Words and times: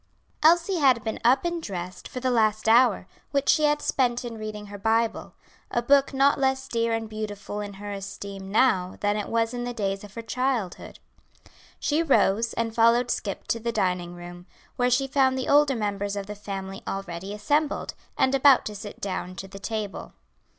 Elsie 0.41 0.77
had 0.77 1.03
been 1.03 1.19
up 1.23 1.45
and 1.45 1.61
dressed 1.61 2.07
for 2.07 2.19
the 2.19 2.31
last 2.31 2.67
hour, 2.67 3.05
which 3.29 3.47
she 3.49 3.65
had 3.65 3.83
spent 3.83 4.25
in 4.25 4.35
reading 4.39 4.65
her 4.65 4.77
Bible; 4.79 5.35
a 5.69 5.83
book 5.83 6.11
not 6.11 6.39
less 6.39 6.67
dear 6.67 6.91
and 6.93 7.07
beautiful 7.07 7.61
in 7.61 7.73
her 7.75 7.91
esteem 7.91 8.51
now 8.51 8.97
than 9.01 9.15
it 9.15 9.29
was 9.29 9.53
in 9.53 9.63
the 9.63 9.75
days 9.75 10.03
of 10.03 10.15
her 10.15 10.23
childhood. 10.23 10.97
She 11.79 12.01
rose 12.01 12.53
and 12.53 12.73
followed 12.73 13.11
Scip 13.11 13.45
to 13.49 13.59
the 13.59 13.71
dining 13.71 14.15
room, 14.15 14.47
where 14.75 14.89
she 14.89 15.05
found 15.05 15.37
the 15.37 15.47
older 15.47 15.75
members 15.75 16.15
of 16.15 16.25
the 16.25 16.33
family 16.33 16.81
already 16.87 17.31
assembled, 17.31 17.93
and 18.17 18.33
about 18.33 18.65
to 18.65 18.75
sit 18.75 19.01
down 19.01 19.35
to 19.35 19.47
the 19.47 19.59
table. 19.59 20.13